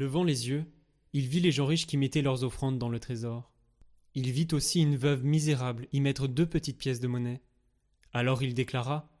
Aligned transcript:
Levant 0.00 0.24
les 0.24 0.48
yeux, 0.48 0.64
il 1.12 1.28
vit 1.28 1.40
les 1.40 1.52
gens 1.52 1.66
riches 1.66 1.86
qui 1.86 1.98
mettaient 1.98 2.22
leurs 2.22 2.42
offrandes 2.42 2.78
dans 2.78 2.88
le 2.88 2.98
trésor. 2.98 3.52
Il 4.14 4.30
vit 4.30 4.48
aussi 4.52 4.80
une 4.80 4.96
veuve 4.96 5.26
misérable 5.26 5.88
y 5.92 6.00
mettre 6.00 6.26
deux 6.26 6.46
petites 6.46 6.78
pièces 6.78 7.00
de 7.00 7.06
monnaie. 7.06 7.42
Alors 8.14 8.42
il 8.42 8.54
déclara 8.54 9.12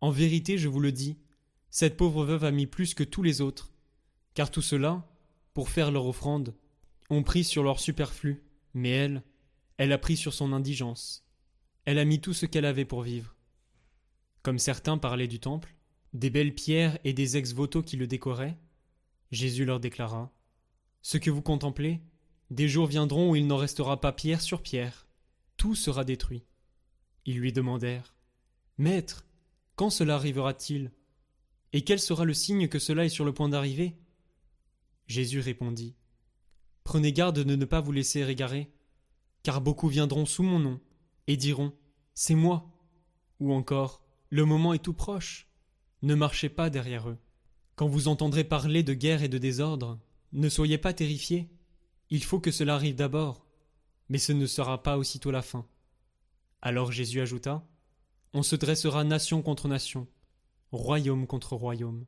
En 0.00 0.10
vérité, 0.10 0.58
je 0.58 0.66
vous 0.66 0.80
le 0.80 0.90
dis, 0.90 1.18
cette 1.70 1.96
pauvre 1.96 2.24
veuve 2.24 2.42
a 2.42 2.50
mis 2.50 2.66
plus 2.66 2.94
que 2.94 3.04
tous 3.04 3.22
les 3.22 3.40
autres, 3.40 3.70
car 4.34 4.50
tout 4.50 4.60
cela, 4.60 5.08
pour 5.54 5.68
faire 5.68 5.92
leur 5.92 6.06
offrande, 6.06 6.52
ont 7.10 7.22
pris 7.22 7.44
sur 7.44 7.62
leur 7.62 7.78
superflu, 7.78 8.42
mais 8.74 8.90
elle, 8.90 9.22
elle 9.76 9.92
a 9.92 9.98
pris 9.98 10.16
sur 10.16 10.34
son 10.34 10.52
indigence. 10.52 11.28
Elle 11.84 12.00
a 12.00 12.04
mis 12.04 12.20
tout 12.20 12.34
ce 12.34 12.44
qu'elle 12.44 12.64
avait 12.64 12.84
pour 12.84 13.02
vivre. 13.02 13.36
Comme 14.42 14.58
certains 14.58 14.98
parlaient 14.98 15.28
du 15.28 15.38
temple, 15.38 15.76
des 16.12 16.30
belles 16.30 16.56
pierres 16.56 16.98
et 17.04 17.12
des 17.12 17.36
ex-voto 17.36 17.84
qui 17.84 17.96
le 17.96 18.08
décoraient, 18.08 18.58
Jésus 19.30 19.64
leur 19.64 19.80
déclara 19.80 20.32
Ce 21.02 21.18
que 21.18 21.30
vous 21.30 21.42
contemplez, 21.42 22.00
des 22.50 22.68
jours 22.68 22.86
viendront 22.86 23.30
où 23.30 23.36
il 23.36 23.46
n'en 23.46 23.56
restera 23.56 24.00
pas 24.00 24.12
pierre 24.12 24.40
sur 24.40 24.62
pierre, 24.62 25.06
tout 25.56 25.74
sera 25.74 26.04
détruit. 26.04 26.44
Ils 27.26 27.38
lui 27.38 27.52
demandèrent 27.52 28.14
Maître, 28.78 29.26
quand 29.76 29.90
cela 29.90 30.14
arrivera-t-il? 30.14 30.92
Et 31.72 31.82
quel 31.82 32.00
sera 32.00 32.24
le 32.24 32.32
signe 32.32 32.68
que 32.68 32.78
cela 32.78 33.04
est 33.04 33.10
sur 33.10 33.24
le 33.24 33.34
point 33.34 33.48
d'arriver? 33.48 33.96
Jésus 35.06 35.40
répondit 35.40 35.94
Prenez 36.84 37.12
garde 37.12 37.40
de 37.40 37.54
ne 37.54 37.64
pas 37.66 37.80
vous 37.80 37.92
laisser 37.92 38.26
égarer, 38.26 38.70
car 39.42 39.60
beaucoup 39.60 39.88
viendront 39.88 40.24
sous 40.24 40.42
mon 40.42 40.58
nom 40.58 40.80
et 41.26 41.36
diront 41.36 41.74
C'est 42.14 42.34
moi, 42.34 42.70
ou 43.40 43.52
encore 43.52 44.02
Le 44.30 44.46
moment 44.46 44.72
est 44.72 44.82
tout 44.82 44.94
proche. 44.94 45.48
Ne 46.00 46.14
marchez 46.14 46.48
pas 46.48 46.70
derrière 46.70 47.10
eux. 47.10 47.18
Quand 47.78 47.86
vous 47.86 48.08
entendrez 48.08 48.42
parler 48.42 48.82
de 48.82 48.92
guerre 48.92 49.22
et 49.22 49.28
de 49.28 49.38
désordre, 49.38 50.00
ne 50.32 50.48
soyez 50.48 50.78
pas 50.78 50.92
terrifiés. 50.92 51.48
Il 52.10 52.24
faut 52.24 52.40
que 52.40 52.50
cela 52.50 52.74
arrive 52.74 52.96
d'abord, 52.96 53.46
mais 54.08 54.18
ce 54.18 54.32
ne 54.32 54.46
sera 54.46 54.82
pas 54.82 54.98
aussitôt 54.98 55.30
la 55.30 55.42
fin. 55.42 55.64
Alors 56.60 56.90
Jésus 56.90 57.20
ajouta 57.20 57.64
On 58.32 58.42
se 58.42 58.56
dressera 58.56 59.04
nation 59.04 59.42
contre 59.42 59.68
nation, 59.68 60.08
royaume 60.72 61.28
contre 61.28 61.54
royaume. 61.54 62.04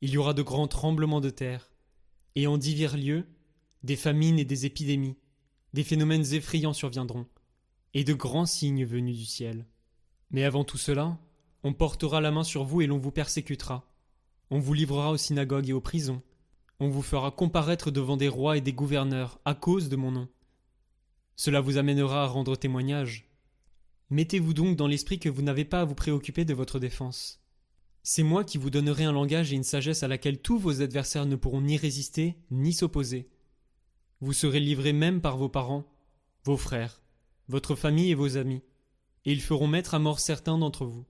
Il 0.00 0.08
y 0.12 0.16
aura 0.16 0.32
de 0.32 0.40
grands 0.40 0.66
tremblements 0.66 1.20
de 1.20 1.28
terre, 1.28 1.70
et 2.34 2.46
en 2.46 2.56
divers 2.56 2.96
lieux, 2.96 3.26
des 3.82 3.96
famines 3.96 4.38
et 4.38 4.46
des 4.46 4.64
épidémies, 4.64 5.18
des 5.74 5.84
phénomènes 5.84 6.32
effrayants 6.32 6.72
surviendront, 6.72 7.26
et 7.92 8.02
de 8.02 8.14
grands 8.14 8.46
signes 8.46 8.86
venus 8.86 9.18
du 9.18 9.26
ciel. 9.26 9.66
Mais 10.30 10.44
avant 10.44 10.64
tout 10.64 10.78
cela, 10.78 11.18
on 11.64 11.74
portera 11.74 12.22
la 12.22 12.30
main 12.30 12.44
sur 12.44 12.64
vous 12.64 12.80
et 12.80 12.86
l'on 12.86 12.96
vous 12.96 13.12
persécutera. 13.12 13.89
On 14.50 14.58
vous 14.58 14.74
livrera 14.74 15.12
aux 15.12 15.16
synagogues 15.16 15.68
et 15.68 15.72
aux 15.72 15.80
prisons. 15.80 16.22
On 16.80 16.88
vous 16.88 17.02
fera 17.02 17.30
comparaître 17.30 17.90
devant 17.90 18.16
des 18.16 18.28
rois 18.28 18.56
et 18.56 18.60
des 18.60 18.72
gouverneurs 18.72 19.38
à 19.44 19.54
cause 19.54 19.88
de 19.88 19.96
mon 19.96 20.10
nom. 20.10 20.28
Cela 21.36 21.60
vous 21.60 21.78
amènera 21.78 22.24
à 22.24 22.26
rendre 22.26 22.56
témoignage. 22.56 23.30
Mettez-vous 24.10 24.52
donc 24.52 24.76
dans 24.76 24.88
l'esprit 24.88 25.20
que 25.20 25.28
vous 25.28 25.42
n'avez 25.42 25.64
pas 25.64 25.82
à 25.82 25.84
vous 25.84 25.94
préoccuper 25.94 26.44
de 26.44 26.52
votre 26.52 26.80
défense. 26.80 27.40
C'est 28.02 28.24
moi 28.24 28.42
qui 28.42 28.58
vous 28.58 28.70
donnerai 28.70 29.04
un 29.04 29.12
langage 29.12 29.52
et 29.52 29.56
une 29.56 29.62
sagesse 29.62 30.02
à 30.02 30.08
laquelle 30.08 30.40
tous 30.40 30.58
vos 30.58 30.82
adversaires 30.82 31.26
ne 31.26 31.36
pourront 31.36 31.60
ni 31.60 31.76
résister 31.76 32.34
ni 32.50 32.72
s'opposer. 32.72 33.28
Vous 34.20 34.32
serez 34.32 34.58
livrés 34.58 34.92
même 34.92 35.20
par 35.20 35.36
vos 35.36 35.48
parents, 35.48 35.86
vos 36.44 36.56
frères, 36.56 37.02
votre 37.48 37.76
famille 37.76 38.10
et 38.10 38.14
vos 38.14 38.36
amis, 38.36 38.62
et 39.24 39.32
ils 39.32 39.42
feront 39.42 39.68
mettre 39.68 39.94
à 39.94 39.98
mort 39.98 40.18
certains 40.18 40.58
d'entre 40.58 40.86
vous. 40.86 41.04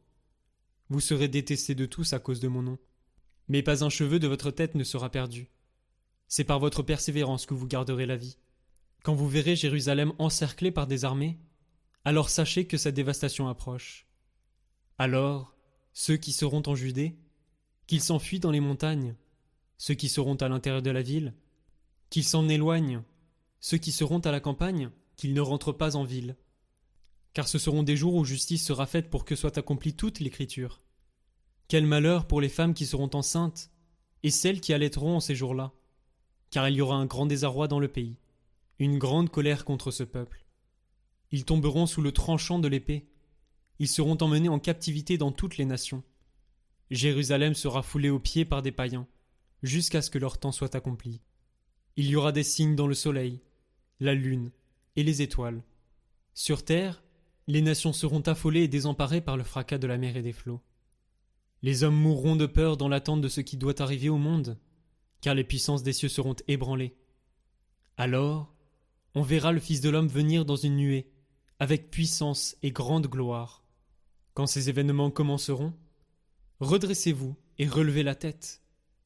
Vous 0.91 1.01
serez 1.01 1.29
détestés 1.29 1.75
de 1.75 1.87
tous 1.87 2.13
à 2.13 2.19
cause 2.19 2.41
de 2.41 2.49
mon 2.49 2.63
nom. 2.63 2.79
Mais 3.51 3.65
pas 3.65 3.83
un 3.83 3.89
cheveu 3.89 4.21
de 4.21 4.29
votre 4.29 4.53
tête 4.53 4.77
ne 4.77 4.85
sera 4.85 5.11
perdu. 5.11 5.51
C'est 6.29 6.45
par 6.45 6.61
votre 6.61 6.85
persévérance 6.85 7.47
que 7.47 7.55
vous 7.55 7.67
garderez 7.67 8.07
la 8.07 8.17
vie. 8.17 8.37
Quand 9.03 9.13
vous 9.13 9.29
verrez 9.29 9.57
Jérusalem 9.57 10.13
encerclée 10.21 10.71
par 10.71 10.87
des 10.87 11.05
armées, 11.05 11.37
alors 12.05 12.31
sachez 12.31 12.69
que 12.69 12.77
sa 12.77 12.93
dévastation 12.93 13.49
approche. 13.49 14.07
Alors, 14.99 15.53
ceux 15.93 16.17
qui 16.17 16.31
seront 16.31 16.63
en 16.65 16.77
Judée, 16.77 17.19
qu'ils 17.89 18.03
s'enfuient 18.03 18.39
dans 18.39 18.53
les 18.53 18.61
montagnes, 18.61 19.17
ceux 19.79 19.95
qui 19.95 20.09
seront 20.09 20.37
à 20.37 20.49
l'intérieur 20.49 20.83
de 20.83 20.91
la 20.93 21.03
ville, 21.03 21.35
qu'ils 22.09 22.23
s'en 22.23 22.49
éloignent, 22.49 23.03
ceux 23.59 23.79
qui 23.79 23.91
seront 23.91 24.21
à 24.21 24.31
la 24.31 24.39
campagne, 24.39 24.91
qu'ils 25.17 25.35
ne 25.35 25.41
rentrent 25.41 25.73
pas 25.73 25.97
en 25.97 26.05
ville. 26.05 26.37
Car 27.35 27.49
ce 27.49 27.59
seront 27.59 27.83
des 27.83 27.97
jours 27.97 28.15
où 28.15 28.25
justice 28.25 28.65
sera 28.65 28.87
faite 28.87 29.11
pour 29.11 29.25
que 29.25 29.35
soit 29.35 29.59
accomplie 29.59 29.95
toute 29.95 30.21
l'écriture. 30.21 30.81
Quel 31.71 31.87
malheur 31.87 32.27
pour 32.27 32.41
les 32.41 32.49
femmes 32.49 32.75
qui 32.75 32.85
seront 32.85 33.11
enceintes, 33.15 33.71
et 34.25 34.31
celles 34.31 34.61
qui 34.61 34.73
allaiteront 34.73 35.15
en 35.15 35.21
ces 35.21 35.37
jours-là, 35.37 35.73
car 36.51 36.69
il 36.69 36.75
y 36.75 36.81
aura 36.81 36.97
un 36.97 37.07
grand 37.07 37.27
désarroi 37.27 37.69
dans 37.69 37.79
le 37.79 37.87
pays, 37.87 38.17
une 38.81 38.99
grande 38.99 39.31
colère 39.31 39.65
contre 39.65 39.93
ce 39.93 40.03
peuple. 40.03 40.45
Ils 41.31 41.45
tomberont 41.45 41.87
sous 41.87 42.03
le 42.03 42.11
tranchant 42.11 42.59
de 42.59 42.67
l'épée, 42.67 43.07
ils 43.79 43.87
seront 43.87 44.17
emmenés 44.21 44.49
en 44.49 44.59
captivité 44.59 45.17
dans 45.17 45.31
toutes 45.31 45.59
les 45.59 45.65
nations. 45.65 46.03
Jérusalem 46.91 47.55
sera 47.55 47.85
foulée 47.85 48.11
aux 48.11 48.19
pieds 48.19 48.45
par 48.45 48.63
des 48.63 48.73
païens, 48.73 49.07
jusqu'à 49.63 50.03
ce 50.03 50.11
que 50.11 50.19
leur 50.19 50.39
temps 50.41 50.51
soit 50.51 50.75
accompli. 50.75 51.21
Il 51.95 52.07
y 52.07 52.17
aura 52.17 52.33
des 52.33 52.43
signes 52.43 52.75
dans 52.75 52.89
le 52.89 52.95
soleil, 52.95 53.39
la 54.01 54.15
lune 54.15 54.51
et 54.97 55.05
les 55.05 55.23
étoiles. 55.23 55.63
Sur 56.35 56.65
terre, 56.65 57.05
les 57.47 57.63
nations 57.63 57.93
seront 57.93 58.23
affolées 58.23 58.65
et 58.65 58.69
désemparées 58.69 59.21
par 59.21 59.37
le 59.37 59.45
fracas 59.45 59.79
de 59.79 59.87
la 59.87 59.99
mer 59.99 60.17
et 60.17 60.23
des 60.23 60.33
flots. 60.33 60.61
Les 61.63 61.85
hommes 61.85 61.97
mourront 61.97 62.37
de 62.37 62.47
peur 62.47 62.77
dans 62.77 62.89
l'attente 62.89 63.21
de 63.21 63.29
ce 63.29 63.41
qui 63.41 63.57
doit 63.57 63.83
arriver 63.83 64.09
au 64.09 64.17
monde, 64.17 64.59
car 65.21 65.35
les 65.35 65.45
puissances 65.45 65.83
des 65.83 65.93
cieux 65.93 66.09
seront 66.09 66.37
ébranlées. 66.49 66.97
Alors, 67.97 68.55
on 69.15 69.23
verra 69.23 69.53
le 69.53 69.61
Fils 69.61 69.81
de 69.81 69.91
l'homme 69.91 70.09
venir 70.09 70.45
dans 70.45 70.57
une 70.57 70.77
nuée, 70.77 71.11
avec 71.59 71.91
puissance 71.91 72.57
et 72.63 72.71
grande 72.71 73.07
gloire. 73.07 73.65
Quand 74.33 74.47
ces 74.47 74.71
événements 74.71 75.11
commenceront, 75.11 75.75
redressez-vous 76.61 77.37
et 77.59 77.69
relevez 77.69 78.03
la 78.03 78.15
tête, 78.15 78.63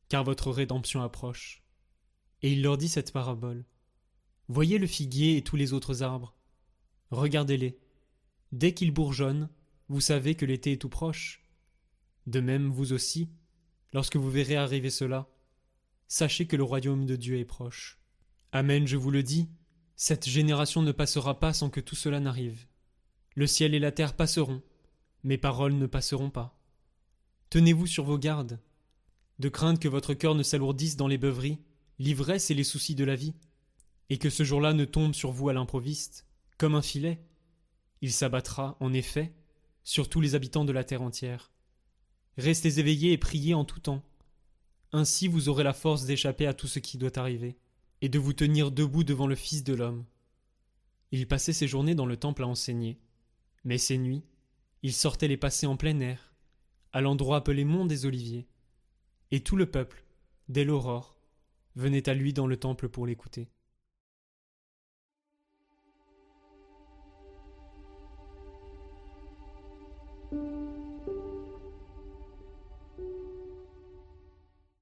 car 0.09 0.23
votre 0.23 0.53
rédemption 0.53 1.03
approche. 1.03 1.65
Et 2.43 2.53
il 2.53 2.63
leur 2.63 2.79
dit 2.79 2.89
cette 2.89 3.13
parabole. 3.13 3.65
Voyez 4.49 4.79
le 4.79 4.87
figuier 4.87 5.37
et 5.37 5.43
tous 5.43 5.57
les 5.57 5.73
autres 5.73 6.03
arbres. 6.03 6.37
Regardez-les. 7.11 7.79
Dès 8.53 8.75
qu'ils 8.75 8.93
bourgeonnent, 8.93 9.49
vous 9.89 10.01
savez 10.01 10.35
que 10.35 10.45
l'été 10.45 10.73
est 10.73 10.81
tout 10.81 10.89
proche. 10.89 11.44
De 12.27 12.41
même, 12.41 12.71
vous 12.71 12.93
aussi, 12.93 13.29
lorsque 13.93 14.17
vous 14.17 14.31
verrez 14.31 14.57
arriver 14.57 14.91
cela, 14.91 15.29
sachez 16.09 16.47
que 16.47 16.57
le 16.57 16.63
royaume 16.63 17.07
de 17.07 17.17
Dieu 17.17 17.39
est 17.39 17.45
proche. 17.45 17.99
Amen, 18.53 18.87
je 18.87 18.97
vous 18.97 19.11
le 19.11 19.23
dis, 19.23 19.49
cette 19.97 20.29
génération 20.29 20.83
ne 20.83 20.93
passera 20.93 21.39
pas 21.39 21.53
sans 21.53 21.71
que 21.71 21.81
tout 21.81 21.97
cela 21.97 22.21
n'arrive. 22.21 22.67
Le 23.35 23.47
ciel 23.47 23.75
et 23.75 23.79
la 23.79 23.93
terre 23.93 24.15
passeront, 24.15 24.63
mes 25.23 25.39
paroles 25.39 25.75
ne 25.75 25.87
passeront 25.87 26.31
pas. 26.31 26.61
Tenez-vous 27.51 27.87
sur 27.87 28.05
vos 28.05 28.19
gardes, 28.19 28.61
de 29.39 29.49
crainte 29.49 29.81
que 29.81 29.89
votre 29.89 30.15
cœur 30.15 30.35
ne 30.35 30.43
s'alourdisse 30.43 30.97
dans 30.97 31.09
les 31.09 31.19
beuveries, 31.19 31.59
l'ivresse 31.99 32.51
et 32.51 32.55
les 32.55 32.65
soucis 32.65 32.95
de 32.95 33.05
la 33.05 33.17
vie, 33.17 33.35
et 34.11 34.19
que 34.19 34.31
ce 34.31 34.45
jour-là 34.45 34.73
ne 34.73 34.85
tombe 34.85 35.15
sur 35.15 35.31
vous 35.31 35.49
à 35.49 35.53
l'improviste, 35.53 36.27
comme 36.59 36.75
un 36.75 36.83
filet. 36.83 37.21
Il 38.01 38.13
s'abattra, 38.13 38.77
en 38.81 38.93
effet, 38.93 39.35
sur 39.83 40.09
tous 40.09 40.21
les 40.21 40.35
habitants 40.35 40.65
de 40.65 40.73
la 40.73 40.85
terre 40.85 41.03
entière. 41.03 41.54
Restez 42.37 42.79
éveillés 42.79 43.13
et 43.13 43.19
priez 43.19 43.55
en 43.55 43.65
tout 43.65 43.81
temps. 43.81 44.03
Ainsi 44.93 45.29
vous 45.29 45.49
aurez 45.49 45.65
la 45.65 45.73
force 45.73 46.05
d'échapper 46.05 46.47
à 46.47 46.55
tout 46.55 46.67
ce 46.67 46.79
qui 46.79 46.99
doit 46.99 47.19
arriver, 47.19 47.57
et 48.01 48.09
de 48.09 48.19
vous 48.19 48.33
tenir 48.33 48.71
debout 48.71 49.05
devant 49.05 49.27
le 49.27 49.35
Fils 49.35 49.65
de 49.65 49.75
l'homme. 49.75 50.05
Il 51.11 51.27
passait 51.29 51.53
ses 51.53 51.69
journées 51.69 51.95
dans 51.95 52.07
le 52.07 52.17
temple 52.17 52.43
à 52.43 52.47
enseigner, 52.47 52.99
mais 53.65 53.79
ses 53.79 53.99
nuits, 53.99 54.25
il 54.83 54.93
sortait 54.93 55.29
les 55.29 55.37
passer 55.37 55.67
en 55.67 55.77
plein 55.77 55.99
air, 56.01 56.35
à 56.93 57.01
l'endroit 57.01 57.39
appelé 57.39 57.65
Mont 57.65 57.87
des 57.87 58.07
Oliviers, 58.07 58.47
et 59.31 59.41
tout 59.41 59.57
le 59.57 59.67
peuple, 59.67 60.05
dès 60.49 60.65
l'aurore, 60.65 61.17
venait 61.77 62.09
à 62.09 62.15
lui 62.15 62.33
dans 62.33 62.47
le 62.47 62.57
temple 62.57 62.89
pour 62.89 63.07
l'écouter. 63.07 63.49